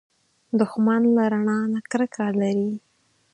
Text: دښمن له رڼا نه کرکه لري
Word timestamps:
دښمن 0.59 1.01
له 1.15 1.23
رڼا 1.31 1.59
نه 1.73 1.79
کرکه 1.91 2.25
لري 2.39 2.71